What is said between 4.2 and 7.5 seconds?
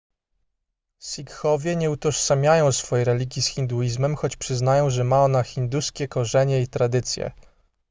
przyznają że ma ona hinduskie korzenie i tradycje